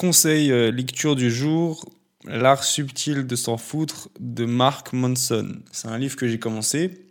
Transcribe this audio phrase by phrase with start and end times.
[0.00, 1.84] conseil euh, lecture du jour,
[2.24, 5.60] L'art subtil de s'en foutre de Mark Manson.
[5.72, 7.06] C'est un livre que j'ai commencé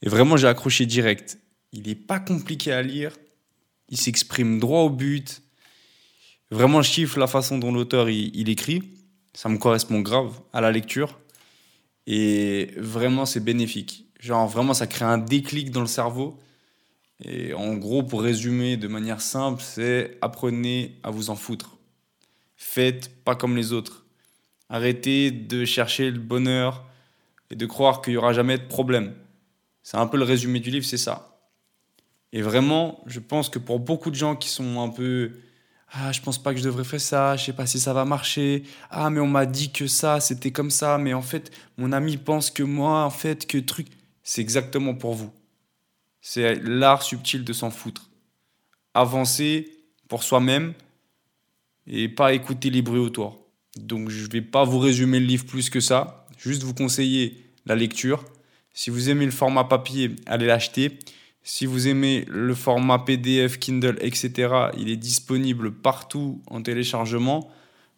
[0.00, 1.38] et vraiment j'ai accroché direct.
[1.72, 3.12] Il n'est pas compliqué à lire,
[3.90, 5.42] il s'exprime droit au but.
[6.50, 8.82] Vraiment, je kiffe la façon dont l'auteur il, écrit.
[9.34, 11.18] Ça me correspond grave à la lecture.
[12.06, 14.06] Et vraiment, c'est bénéfique.
[14.18, 16.38] Genre, vraiment, ça crée un déclic dans le cerveau.
[17.22, 21.77] Et en gros, pour résumer de manière simple, c'est apprenez à vous en foutre.
[22.58, 24.04] Faites pas comme les autres.
[24.68, 26.84] Arrêtez de chercher le bonheur
[27.50, 29.14] et de croire qu'il n'y aura jamais de problème.
[29.82, 31.40] C'est un peu le résumé du livre, c'est ça.
[32.32, 35.32] Et vraiment, je pense que pour beaucoup de gens qui sont un peu
[35.90, 38.04] ah, je pense pas que je devrais faire ça, je sais pas si ça va
[38.04, 38.64] marcher.
[38.90, 42.18] Ah, mais on m'a dit que ça, c'était comme ça, mais en fait, mon ami
[42.18, 43.86] pense que moi, en fait, que truc.
[44.22, 45.32] C'est exactement pour vous.
[46.20, 48.10] C'est l'art subtil de s'en foutre.
[48.92, 49.70] Avancer
[50.08, 50.74] pour soi-même
[51.88, 53.44] et pas écouter les bruits autour.
[53.76, 57.36] Donc je ne vais pas vous résumer le livre plus que ça, juste vous conseiller
[57.66, 58.24] la lecture.
[58.72, 60.98] Si vous aimez le format papier, allez l'acheter.
[61.42, 67.50] Si vous aimez le format PDF, Kindle, etc., il est disponible partout en téléchargement.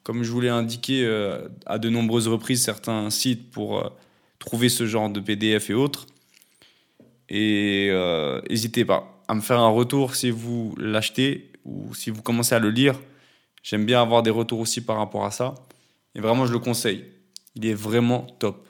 [0.03, 3.89] Comme je vous l'ai indiqué euh, à de nombreuses reprises, certains sites pour euh,
[4.39, 6.07] trouver ce genre de PDF et autres.
[7.29, 12.23] Et euh, n'hésitez pas à me faire un retour si vous l'achetez ou si vous
[12.23, 12.99] commencez à le lire.
[13.63, 15.55] J'aime bien avoir des retours aussi par rapport à ça.
[16.15, 17.05] Et vraiment, je le conseille.
[17.55, 18.69] Il est vraiment top.